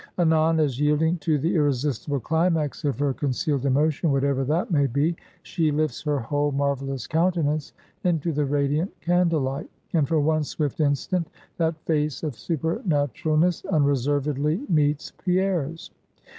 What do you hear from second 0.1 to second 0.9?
Anon, as